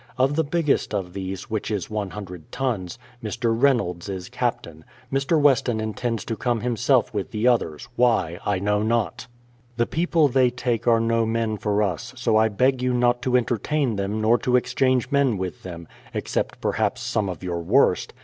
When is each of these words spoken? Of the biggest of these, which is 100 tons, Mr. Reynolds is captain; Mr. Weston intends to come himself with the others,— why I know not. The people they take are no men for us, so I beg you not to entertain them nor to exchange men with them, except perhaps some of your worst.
Of 0.17 0.35
the 0.35 0.43
biggest 0.43 0.95
of 0.95 1.13
these, 1.13 1.51
which 1.51 1.69
is 1.69 1.87
100 1.87 2.51
tons, 2.51 2.97
Mr. 3.23 3.55
Reynolds 3.55 4.09
is 4.09 4.29
captain; 4.29 4.83
Mr. 5.13 5.39
Weston 5.39 5.79
intends 5.79 6.25
to 6.25 6.35
come 6.35 6.61
himself 6.61 7.13
with 7.13 7.29
the 7.29 7.47
others,— 7.47 7.87
why 7.97 8.39
I 8.43 8.57
know 8.57 8.81
not. 8.81 9.27
The 9.77 9.85
people 9.85 10.27
they 10.27 10.49
take 10.49 10.87
are 10.87 10.99
no 10.99 11.27
men 11.27 11.55
for 11.55 11.83
us, 11.83 12.15
so 12.17 12.35
I 12.35 12.49
beg 12.49 12.81
you 12.81 12.95
not 12.95 13.21
to 13.21 13.37
entertain 13.37 13.95
them 13.95 14.19
nor 14.21 14.39
to 14.39 14.55
exchange 14.55 15.11
men 15.11 15.37
with 15.37 15.61
them, 15.61 15.87
except 16.15 16.59
perhaps 16.61 17.01
some 17.01 17.29
of 17.29 17.43
your 17.43 17.59
worst. 17.61 18.11